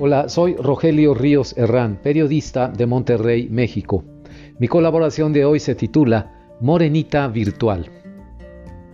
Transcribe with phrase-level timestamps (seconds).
[0.00, 4.04] Hola, soy Rogelio Ríos Herrán, periodista de Monterrey, México.
[4.60, 7.90] Mi colaboración de hoy se titula Morenita Virtual.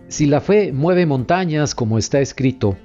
[0.07, 2.75] Si la fe mueve montañas, como está escrito,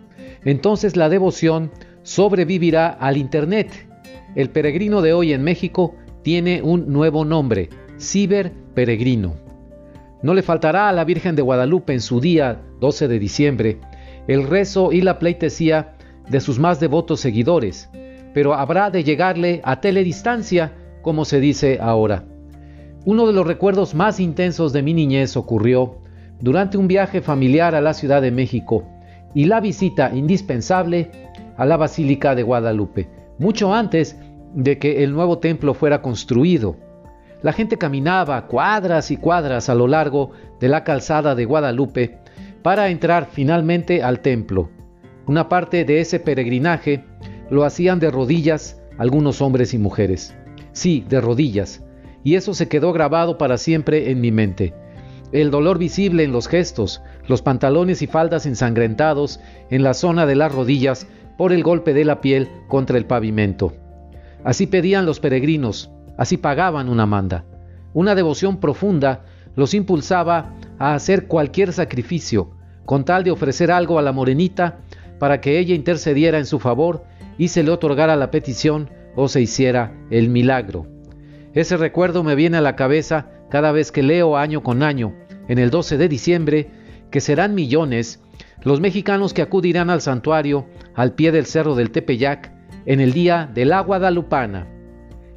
[0.44, 1.70] entonces la devoción
[2.02, 3.88] sobrevivirá al Internet.
[4.34, 9.36] El peregrino de hoy en México tiene un nuevo nombre, Ciber Peregrino.
[10.22, 13.80] No le faltará a la Virgen de Guadalupe en su día 12 de diciembre
[14.28, 15.94] el rezo y la pleitesía
[16.28, 17.88] de sus más devotos seguidores,
[18.32, 22.24] pero habrá de llegarle a teledistancia, como se dice ahora.
[23.04, 25.98] Uno de los recuerdos más intensos de mi niñez ocurrió
[26.40, 28.84] durante un viaje familiar a la Ciudad de México
[29.34, 31.10] y la visita indispensable
[31.56, 34.16] a la Basílica de Guadalupe, mucho antes
[34.54, 36.76] de que el nuevo templo fuera construido.
[37.42, 42.18] La gente caminaba cuadras y cuadras a lo largo de la calzada de Guadalupe
[42.62, 44.70] para entrar finalmente al templo.
[45.26, 47.04] Una parte de ese peregrinaje
[47.50, 50.34] lo hacían de rodillas algunos hombres y mujeres.
[50.72, 51.82] Sí, de rodillas.
[52.22, 54.74] Y eso se quedó grabado para siempre en mi mente.
[55.32, 59.40] El dolor visible en los gestos, los pantalones y faldas ensangrentados
[59.70, 61.06] en la zona de las rodillas
[61.38, 63.72] por el golpe de la piel contra el pavimento.
[64.44, 67.44] Así pedían los peregrinos, así pagaban una manda.
[67.94, 69.24] Una devoción profunda
[69.56, 72.50] los impulsaba a hacer cualquier sacrificio,
[72.84, 74.80] con tal de ofrecer algo a la morenita
[75.18, 77.04] para que ella intercediera en su favor
[77.40, 80.86] y se le otorgara la petición o se hiciera el milagro.
[81.54, 85.14] Ese recuerdo me viene a la cabeza cada vez que leo año con año,
[85.48, 86.70] en el 12 de diciembre,
[87.10, 88.20] que serán millones
[88.62, 92.52] los mexicanos que acudirán al santuario al pie del cerro del Tepeyac
[92.84, 94.68] en el día del agua dalupana.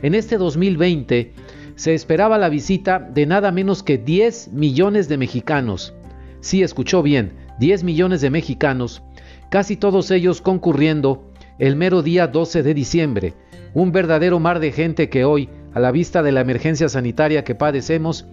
[0.02, 1.32] En este 2020
[1.76, 5.94] se esperaba la visita de nada menos que 10 millones de mexicanos.
[6.42, 9.04] Sí, escuchó bien, 10 millones de mexicanos,
[9.50, 13.34] casi todos ellos concurriendo el mero día 12 de diciembre,
[13.74, 17.56] un verdadero mar de gente que hoy, a la vista de la emergencia sanitaria que
[17.56, 18.28] padecemos,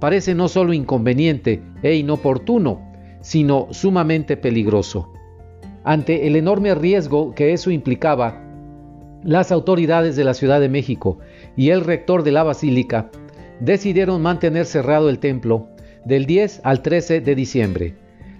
[0.00, 5.12] parece no solo inconveniente e inoportuno, sino sumamente peligroso.
[5.84, 8.40] Ante el enorme riesgo que eso implicaba,
[9.22, 11.18] las autoridades de la Ciudad de México
[11.56, 13.10] y el rector de la Basílica
[13.60, 15.68] decidieron mantener cerrado el templo
[16.04, 17.94] del 10 al 13 de diciembre.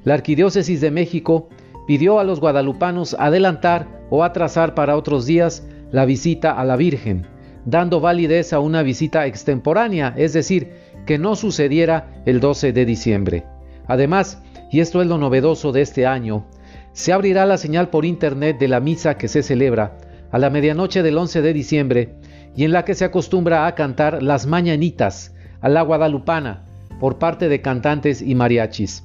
[0.05, 1.49] La Arquidiócesis de México
[1.87, 7.27] pidió a los guadalupanos adelantar o atrasar para otros días la visita a la Virgen,
[7.65, 10.73] dando validez a una visita extemporánea, es decir,
[11.07, 13.45] que no sucediera el 12 de diciembre.
[13.87, 16.47] Además, y esto es lo novedoso de este año,
[16.93, 19.99] se abrirá la señal por internet de la misa que se celebra
[20.31, 22.15] a la medianoche del 11 de diciembre
[22.57, 26.67] y en la que se acostumbra a cantar las mañanitas a la guadalupana
[27.01, 29.05] por parte de cantantes y mariachis.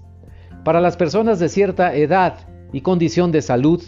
[0.64, 2.36] Para las personas de cierta edad
[2.72, 3.82] y condición de salud,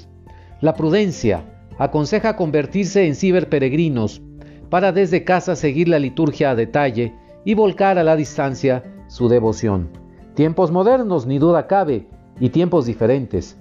[0.62, 1.46] la prudencia
[1.78, 4.22] aconseja convertirse en ciberperegrinos
[4.70, 9.90] para desde casa seguir la liturgia a detalle y volcar a la distancia su devoción.
[10.36, 12.08] Tiempos modernos, ni duda cabe,
[12.40, 13.58] y tiempos diferentes.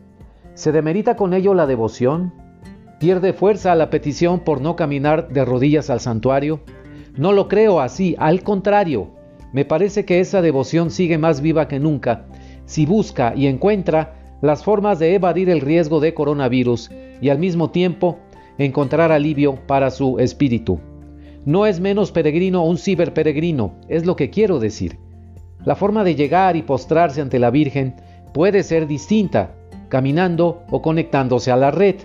[0.55, 2.33] ¿Se demerita con ello la devoción?
[2.99, 6.61] ¿Pierde fuerza la petición por no caminar de rodillas al santuario?
[7.17, 9.11] No lo creo así, al contrario,
[9.53, 12.27] me parece que esa devoción sigue más viva que nunca
[12.71, 16.91] si busca y encuentra las formas de evadir el riesgo de coronavirus
[17.21, 18.19] y al mismo tiempo
[18.59, 20.81] encontrar alivio para su espíritu.
[21.45, 24.99] No es menos peregrino un ciberperegrino, es lo que quiero decir.
[25.65, 27.95] La forma de llegar y postrarse ante la Virgen
[28.33, 29.55] puede ser distinta,
[29.89, 31.97] caminando o conectándose a la red,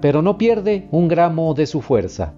[0.00, 2.34] pero no pierde un gramo de su fuerza.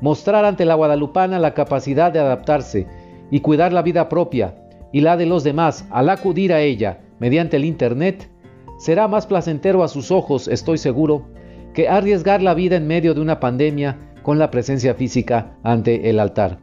[0.00, 2.86] Mostrar ante la guadalupana la capacidad de adaptarse
[3.30, 4.54] y cuidar la vida propia
[4.92, 8.30] y la de los demás al acudir a ella mediante el Internet
[8.84, 11.24] será más placentero a sus ojos, estoy seguro,
[11.72, 16.20] que arriesgar la vida en medio de una pandemia con la presencia física ante el
[16.20, 16.58] altar.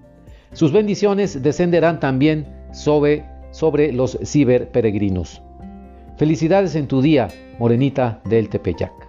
[0.53, 5.41] Sus bendiciones descenderán también sobre, sobre los ciberperegrinos.
[6.17, 9.00] Felicidades en tu día, Morenita del Tepeyac.